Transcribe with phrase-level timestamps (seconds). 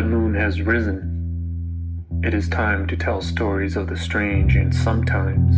[0.00, 2.00] blood moon has risen.
[2.24, 5.56] It is time to tell stories of the strange and sometimes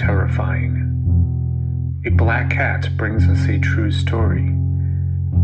[0.00, 0.72] terrifying.
[2.06, 4.46] A black cat brings us a true story.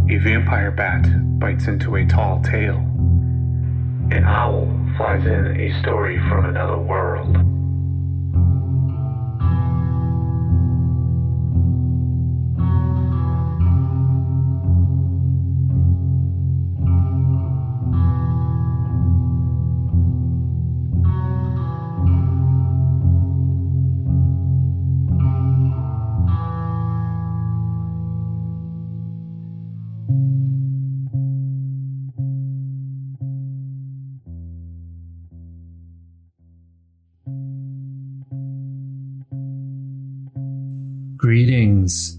[0.09, 1.05] A vampire bat
[1.39, 2.79] bites into a tall tale.
[4.11, 7.44] An owl flies in a story from another world.
[41.85, 42.18] Greetings.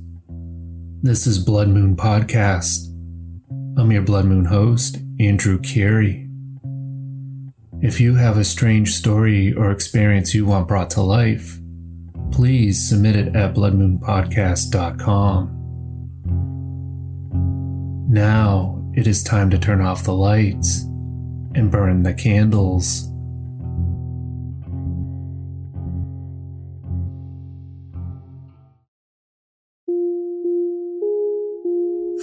[1.02, 2.86] This is Blood Moon Podcast.
[3.80, 6.30] I'm your Blood Moon host, Andrew Carey.
[7.82, 11.60] If you have a strange story or experience you want brought to life,
[12.32, 15.52] please submit it at bloodmoonpodcast.com.
[18.08, 20.84] Now it is time to turn off the lights
[21.56, 23.10] and burn the candles.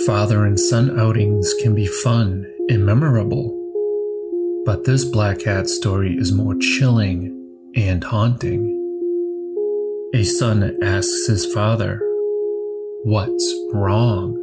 [0.07, 3.57] Father and son outings can be fun and memorable,
[4.65, 7.31] but this black cat story is more chilling
[7.77, 8.67] and haunting.
[10.13, 12.01] A son asks his father,
[13.05, 14.42] What's wrong?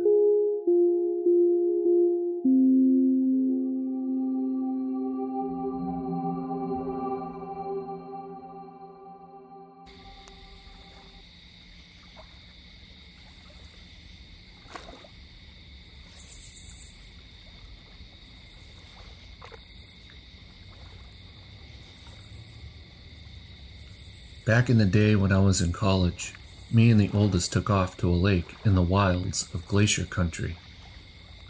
[24.50, 26.34] Back in the day when I was in college,
[26.72, 30.58] me and the oldest took off to a lake in the wilds of Glacier Country.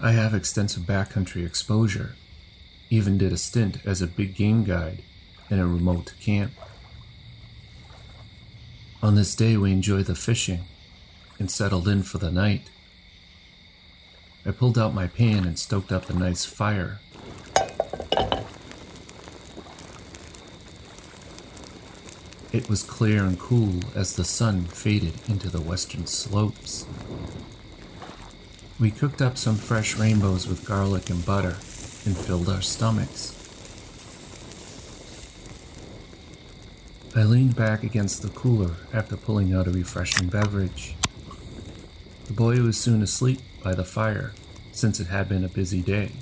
[0.02, 2.18] I have extensive backcountry exposure,
[2.90, 5.02] even did a stint as a big game guide
[5.50, 6.52] in a remote camp.
[9.02, 10.66] On this day, we enjoyed the fishing
[11.40, 12.70] and settled in for the night.
[14.46, 17.00] I pulled out my pan and stoked up a nice fire
[22.52, 26.88] It was clear and cool as the sun faded into the western slopes.
[28.80, 31.58] We cooked up some fresh rainbows with garlic and butter
[32.06, 33.36] and filled our stomachs.
[37.16, 40.96] I leaned back against the cooler after pulling out a refreshing beverage.
[42.26, 44.34] The boy was soon asleep by the fire,
[44.72, 46.14] since it had been a busy day.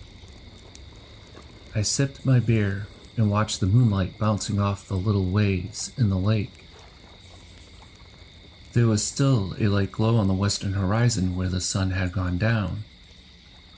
[1.73, 6.17] I sipped my beer and watched the moonlight bouncing off the little waves in the
[6.17, 6.65] lake.
[8.73, 12.37] There was still a light glow on the western horizon where the sun had gone
[12.37, 12.83] down,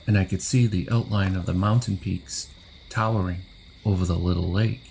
[0.06, 2.48] and I could see the outline of the mountain peaks
[2.90, 3.40] towering
[3.84, 4.82] over the little lake.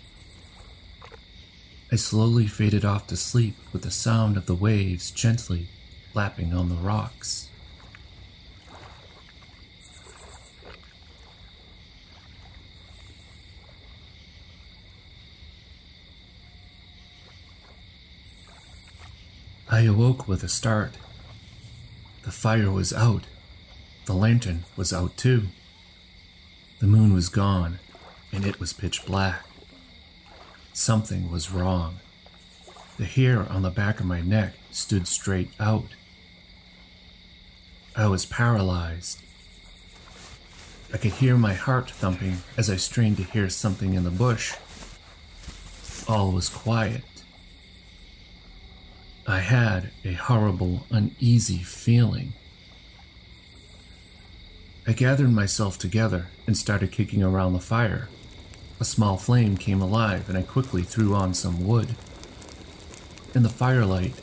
[1.91, 5.67] I slowly faded off to sleep with the sound of the waves gently
[6.13, 7.48] lapping on the rocks.
[19.79, 20.97] I awoke with a start.
[22.23, 23.23] The fire was out.
[24.07, 25.43] The lantern was out too.
[26.81, 27.79] The moon was gone,
[28.33, 29.45] and it was pitch black.
[30.73, 31.99] Something was wrong.
[32.97, 35.95] The hair on the back of my neck stood straight out.
[37.95, 39.21] I was paralyzed.
[40.93, 44.55] I could hear my heart thumping as I strained to hear something in the bush.
[46.05, 47.03] All was quiet.
[49.29, 52.33] I had a horrible, uneasy feeling.
[54.87, 58.09] I gathered myself together and started kicking around the fire.
[58.79, 61.89] A small flame came alive and I quickly threw on some wood.
[63.35, 64.15] In the firelight,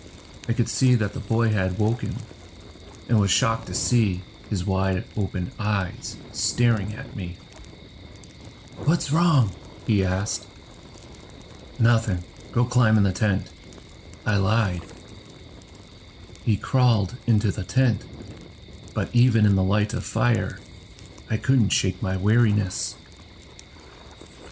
[0.48, 2.16] I could see that the boy had woken
[3.08, 7.36] and was shocked to see his wide open eyes staring at me.
[8.76, 9.52] What's wrong?
[9.86, 10.48] he asked.
[11.78, 12.24] Nothing.
[12.50, 13.52] Go climb in the tent.
[14.26, 14.82] I lied.
[16.46, 18.04] He crawled into the tent,
[18.94, 20.60] but even in the light of fire,
[21.28, 22.94] I couldn't shake my weariness.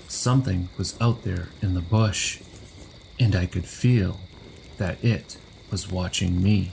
[0.08, 2.40] Something was out there in the bush,
[3.20, 4.18] and I could feel
[4.76, 5.36] that it
[5.70, 6.72] was watching me.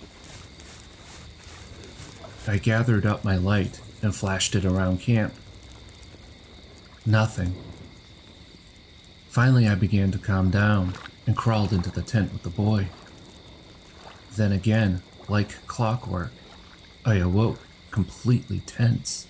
[2.47, 5.35] I gathered up my light and flashed it around camp.
[7.05, 7.53] Nothing.
[9.29, 10.95] Finally, I began to calm down
[11.27, 12.87] and crawled into the tent with the boy.
[14.35, 16.33] Then again, like clockwork,
[17.05, 19.27] I awoke completely tense.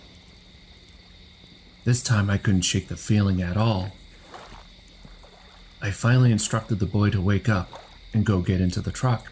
[1.85, 3.91] This time I couldn't shake the feeling at all.
[5.79, 7.83] I finally instructed the boy to wake up
[8.15, 9.31] and go get into the truck.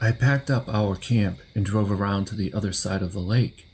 [0.00, 3.66] I packed up our camp and drove around to the other side of the lake,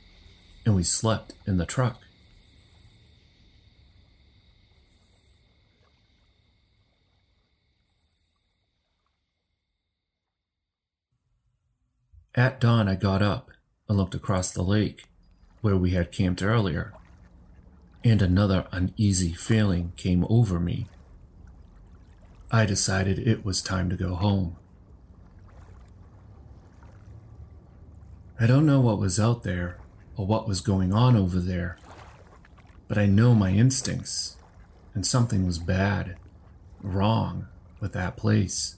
[0.65, 2.04] and we slept in the truck.
[12.37, 13.49] At dawn, I got up
[13.87, 15.05] and looked across the lake
[15.61, 16.93] where we had camped earlier,
[18.03, 20.87] and another uneasy feeling came over me.
[22.51, 24.57] I decided it was time to go home.
[28.37, 29.77] I don't know what was out there
[30.17, 31.77] or what was going on over there,
[32.89, 34.35] but I know my instincts,
[34.93, 36.17] and something was bad,
[36.81, 37.47] wrong
[37.79, 38.75] with that place.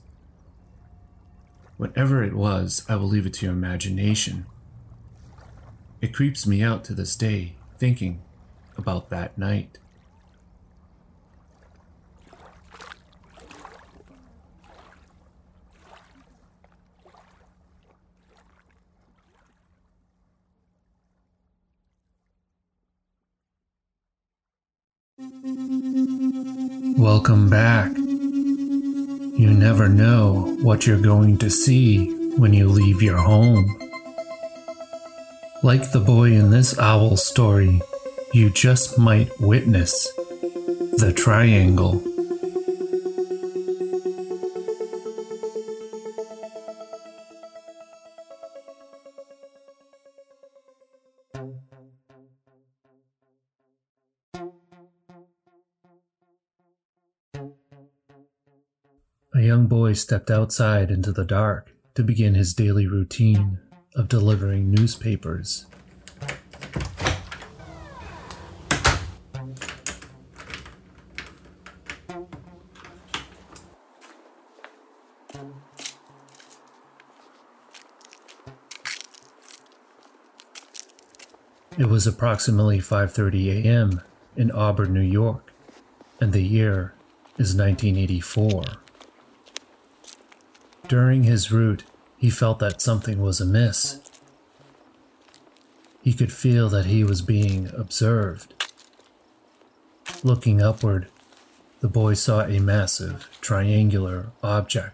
[1.78, 4.48] Whatever it was, I will leave it to your imagination.
[6.02, 8.22] It creeps me out to this day thinking
[8.78, 9.78] about that night.
[26.98, 28.07] Welcome back.
[29.38, 33.68] You never know what you're going to see when you leave your home.
[35.62, 37.80] Like the boy in this owl story,
[38.34, 40.12] you just might witness
[40.98, 42.02] the triangle.
[59.38, 63.60] A young boy stepped outside into the dark to begin his daily routine
[63.96, 65.68] of delivering newspapers.
[81.78, 84.02] It was approximately 5:30 a.m.
[84.36, 85.54] in Auburn, New York,
[86.20, 86.96] and the year
[87.38, 88.64] is 1984.
[90.88, 91.84] During his route,
[92.18, 94.00] he felt that something was amiss.
[96.02, 98.54] He could feel that he was being observed.
[100.24, 101.08] Looking upward,
[101.82, 104.94] the boy saw a massive triangular object.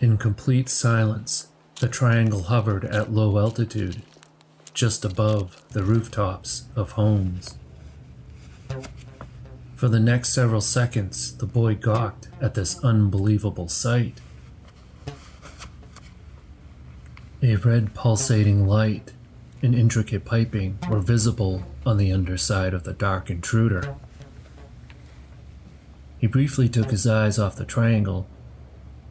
[0.00, 1.46] In complete silence,
[1.78, 4.02] the triangle hovered at low altitude,
[4.74, 7.59] just above the rooftops of homes.
[9.80, 14.20] For the next several seconds, the boy gawked at this unbelievable sight.
[17.42, 19.14] A red pulsating light
[19.62, 23.94] and intricate piping were visible on the underside of the dark intruder.
[26.18, 28.26] He briefly took his eyes off the triangle,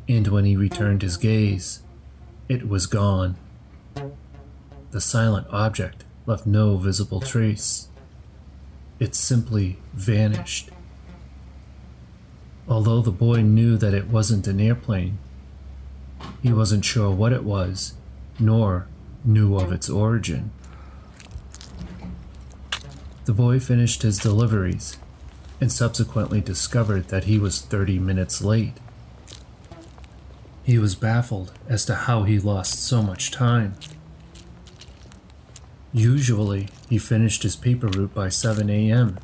[0.08, 1.82] and when he returned his gaze,
[2.48, 3.38] it was gone.
[4.92, 7.88] The silent object left no visible trace.
[9.00, 10.70] It simply vanished.
[12.68, 15.18] Although the boy knew that it wasn't an airplane,
[16.44, 17.94] he wasn't sure what it was,
[18.39, 18.88] nor
[19.24, 20.51] knew of its origin.
[23.25, 24.98] The boy finished his deliveries
[25.62, 28.74] and subsequently discovered that he was 30 minutes late.
[30.63, 33.75] He was baffled as to how he lost so much time.
[35.91, 39.17] Usually, he finished his paper route by 7 a.m.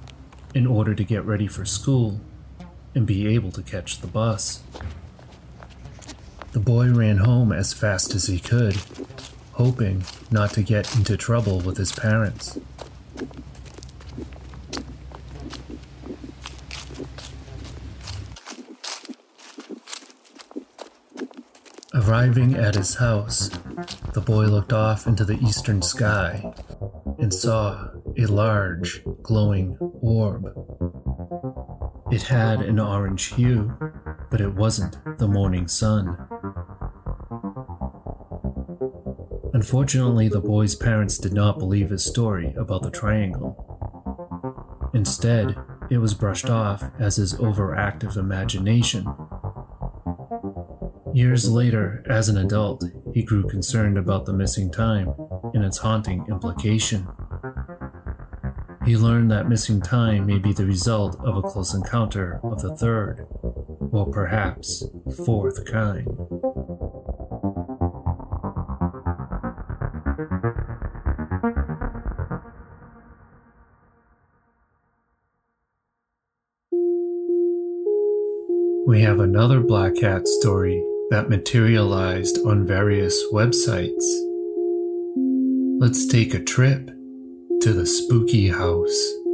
[0.55, 2.19] in order to get ready for school
[2.95, 4.63] and be able to catch the bus.
[6.53, 8.77] The boy ran home as fast as he could,
[9.53, 12.57] hoping not to get into trouble with his parents.
[22.07, 23.49] Arriving at his house,
[24.13, 26.53] the boy looked off into the eastern sky
[27.17, 30.45] and saw a large, glowing orb.
[32.11, 33.75] It had an orange hue,
[34.29, 36.15] but it wasn't the morning sun.
[39.55, 44.91] Unfortunately, the boy's parents did not believe his story about the triangle.
[44.93, 45.57] Instead,
[45.89, 49.07] it was brushed off as his overactive imagination.
[51.15, 55.15] Years later, as an adult, he grew concerned about the missing time
[55.53, 57.07] and its haunting implication.
[58.85, 62.75] He learned that missing time may be the result of a close encounter of the
[62.75, 63.25] third,
[63.93, 64.83] or perhaps
[65.25, 66.05] fourth kind.
[78.85, 84.03] We have another Black Cat story that materialized on various websites.
[85.79, 86.87] Let's take a trip
[87.61, 89.24] to the spooky house.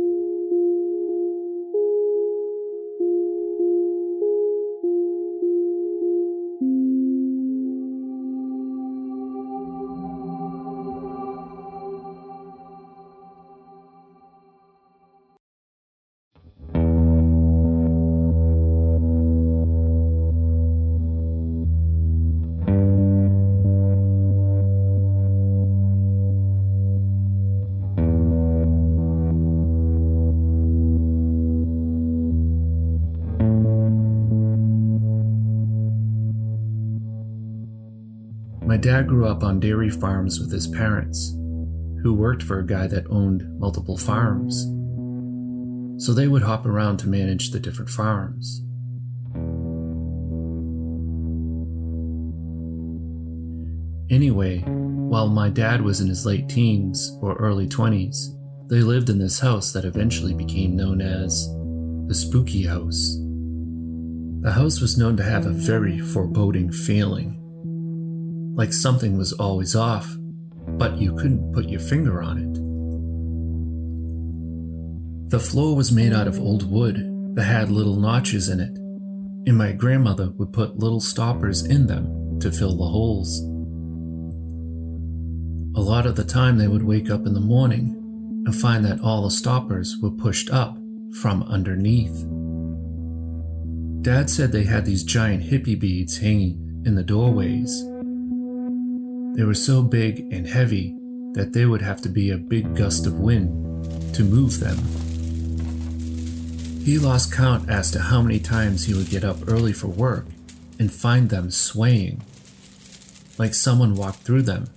[38.81, 41.33] Dad grew up on dairy farms with his parents,
[42.01, 44.63] who worked for a guy that owned multiple farms.
[46.03, 48.63] So they would hop around to manage the different farms.
[54.09, 58.35] Anyway, while my dad was in his late teens or early 20s,
[58.67, 61.47] they lived in this house that eventually became known as
[62.07, 63.15] the Spooky House.
[64.41, 67.40] The house was known to have a very foreboding feeling
[68.53, 70.15] like something was always off,
[70.67, 72.53] but you couldn't put your finger on it.
[75.31, 78.77] The floor was made out of old wood that had little notches in it,
[79.47, 83.39] and my grandmother would put little stoppers in them to fill the holes.
[85.73, 87.95] A lot of the time, they would wake up in the morning
[88.45, 90.77] and find that all the stoppers were pushed up
[91.21, 92.25] from underneath.
[94.03, 97.85] Dad said they had these giant hippie beads hanging in the doorways
[99.33, 100.95] they were so big and heavy
[101.33, 104.77] that there would have to be a big gust of wind to move them.
[106.83, 110.25] He lost count as to how many times he would get up early for work
[110.77, 112.21] and find them swaying,
[113.37, 114.67] like someone walked through them.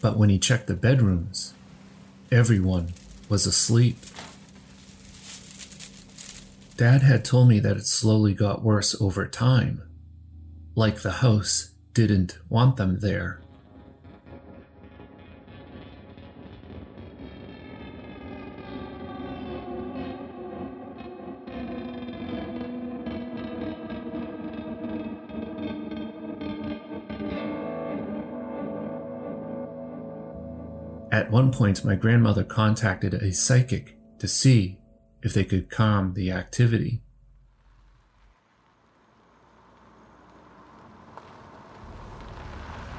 [0.00, 1.54] But when he checked the bedrooms,
[2.30, 2.92] everyone
[3.28, 3.96] was asleep.
[6.76, 9.82] Dad had told me that it slowly got worse over time,
[10.74, 13.42] like the house didn't want them there.
[31.12, 34.78] At one point, my grandmother contacted a psychic to see
[35.22, 37.01] if they could calm the activity.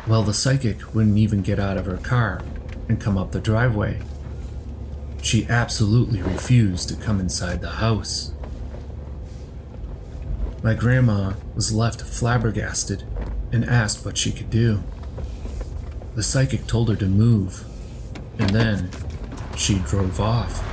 [0.06, 2.42] Well, the psychic wouldn't even get out of her car
[2.90, 4.02] and come up the driveway.
[5.22, 8.34] She absolutely refused to come inside the house.
[10.62, 13.04] My grandma was left flabbergasted
[13.54, 14.84] and asked what she could do.
[16.16, 17.64] The psychic told her to move,
[18.38, 18.90] and then
[19.56, 20.73] she drove off.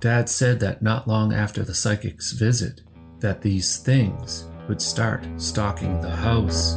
[0.00, 2.82] Dad said that not long after the psychic's visit,
[3.18, 6.74] that these things would start stalking the house.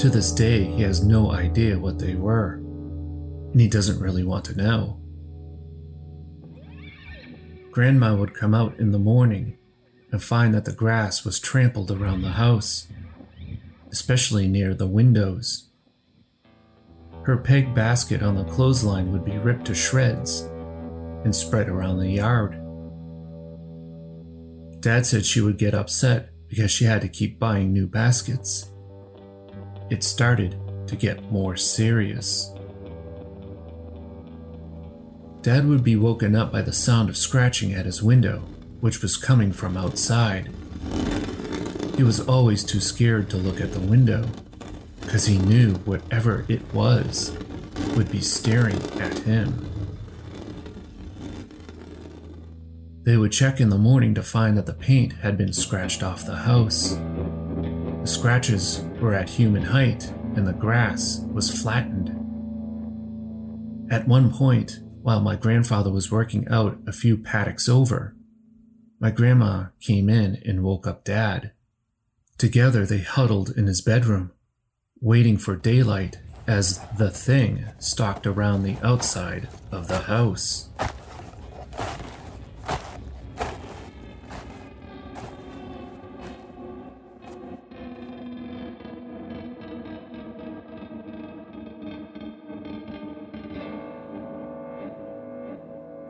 [0.00, 2.54] To this day, he has no idea what they were,
[3.50, 5.00] and he doesn't really want to know.
[7.72, 9.58] Grandma would come out in the morning
[10.12, 12.86] and find that the grass was trampled around the house,
[13.90, 15.68] especially near the windows.
[17.24, 20.48] Her peg basket on the clothesline would be ripped to shreds
[21.26, 22.52] and spread around the yard.
[24.80, 28.70] Dad said she would get upset because she had to keep buying new baskets.
[29.90, 30.56] It started
[30.86, 32.52] to get more serious.
[35.42, 38.38] Dad would be woken up by the sound of scratching at his window,
[38.78, 40.48] which was coming from outside.
[41.96, 44.28] He was always too scared to look at the window,
[45.00, 47.36] because he knew whatever it was
[47.96, 49.75] would be staring at him.
[53.06, 56.26] They would check in the morning to find that the paint had been scratched off
[56.26, 56.98] the house.
[58.00, 62.08] The scratches were at human height and the grass was flattened.
[63.92, 68.16] At one point, while my grandfather was working out a few paddocks over,
[68.98, 71.52] my grandma came in and woke up Dad.
[72.38, 74.32] Together they huddled in his bedroom,
[75.00, 80.70] waiting for daylight as the thing stalked around the outside of the house.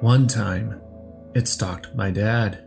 [0.06, 0.80] One time,
[1.34, 2.62] it stalked my dad.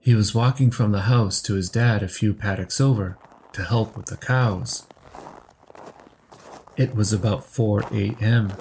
[0.00, 3.18] He was walking from the house to his dad a few paddocks over
[3.52, 4.86] to help with the cows.
[6.78, 8.54] It was about 4 a.m.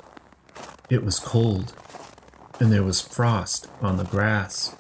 [0.90, 1.74] It was cold,
[2.60, 4.76] and there was frost on the grass.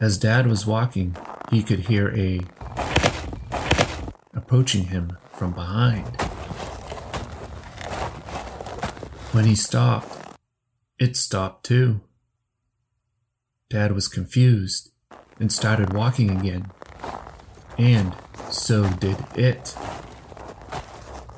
[0.00, 1.14] As Dad was walking,
[1.50, 2.40] he could hear a
[4.32, 6.18] approaching him from behind.
[9.32, 10.15] When he stopped,
[10.98, 12.00] it stopped too.
[13.68, 14.92] Dad was confused
[15.38, 16.70] and started walking again.
[17.78, 18.14] And
[18.50, 19.76] so did it.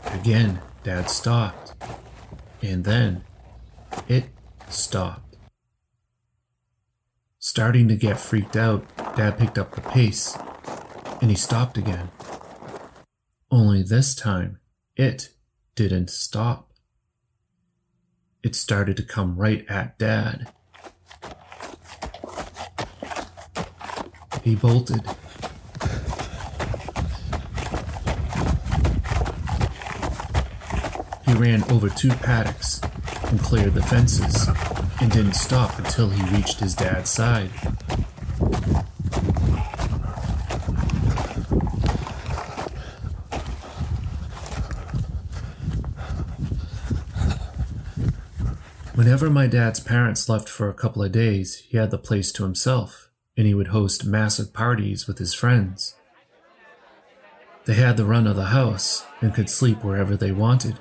[0.04, 1.74] Again, Dad stopped.
[2.62, 3.24] And then
[4.06, 4.26] it
[4.68, 5.36] stopped.
[7.38, 8.86] Starting to get freaked out,
[9.16, 10.36] Dad picked up the pace
[11.20, 12.10] and he stopped again.
[13.50, 14.58] Only this time,
[14.96, 15.30] it
[15.74, 16.67] didn't stop
[18.42, 20.48] it started to come right at Dad.
[24.42, 25.02] He bolted.
[31.26, 32.80] He ran over two paddocks
[33.24, 34.48] and cleared the fences
[35.00, 37.50] and didn't stop until he reached his dad's side.
[49.08, 52.42] Whenever my dad's parents left for a couple of days, he had the place to
[52.42, 55.94] himself, and he would host massive parties with his friends.
[57.64, 60.78] They had the run of the house and could sleep wherever they wanted.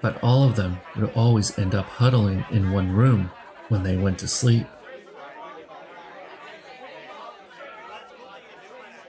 [0.00, 3.32] But all of them would always end up huddling in one room
[3.68, 4.68] when they went to sleep.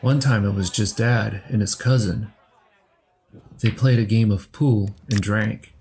[0.01, 2.33] One time it was just dad and his cousin.
[3.59, 5.74] They played a game of pool and drank.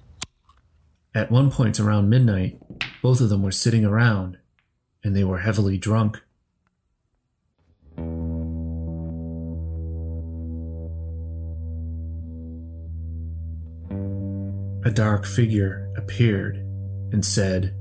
[1.16, 2.61] At one point around midnight,
[3.00, 4.37] both of them were sitting around,
[5.05, 6.20] and they were heavily drunk.
[14.85, 16.57] A dark figure appeared
[17.12, 17.77] and said,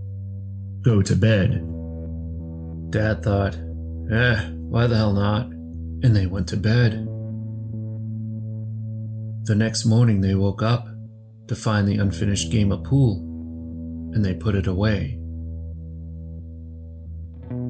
[0.84, 1.54] Go to bed.
[2.92, 3.56] Dad thought,
[4.12, 5.48] Eh, why the hell not?
[5.48, 7.08] And they went to bed.
[9.46, 10.93] The next morning they woke up
[11.48, 13.20] to find the unfinished game of pool,
[14.14, 15.20] and they put it away.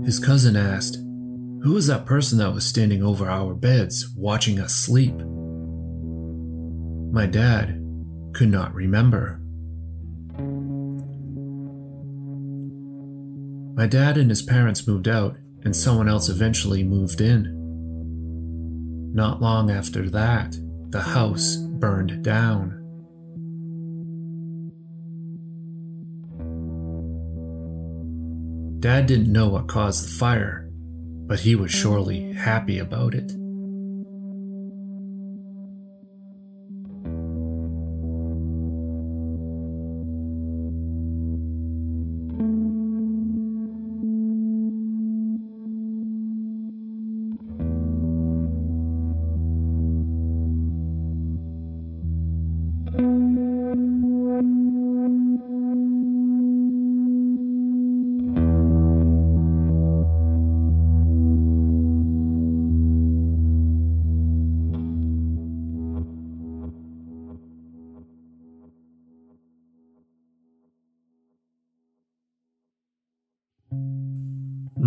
[0.05, 4.75] His cousin asked, Who was that person that was standing over our beds watching us
[4.75, 5.15] sleep?
[7.12, 7.79] My dad
[8.33, 9.39] could not remember.
[13.75, 17.62] My dad and his parents moved out, and someone else eventually moved in.
[19.13, 20.55] Not long after that,
[20.89, 22.82] the house burned down.
[28.83, 30.69] Dad didn't know what caused the fire,
[31.25, 33.31] but he was surely happy about it.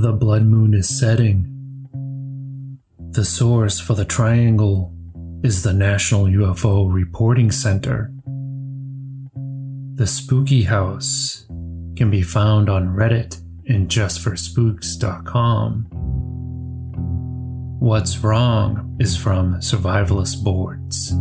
[0.06, 1.52] The blood moon is setting.
[3.10, 4.94] The source for the triangle
[5.42, 8.12] is the National UFO Reporting Center.
[9.96, 11.48] The Spooky House
[11.96, 15.86] can be found on Reddit and justforspooks.com.
[17.80, 21.14] What's Wrong is from Survivalist Boards.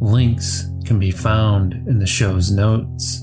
[0.00, 3.22] Links can be found in the show's notes.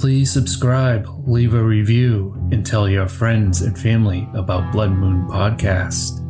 [0.00, 6.26] Please subscribe, leave a review, and tell your friends and family about Blood Moon Podcast.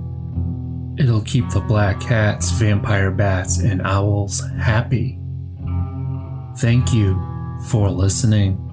[0.98, 5.20] It'll keep the black cats, vampire bats, and owls happy.
[6.58, 7.14] Thank you
[7.68, 8.69] for listening.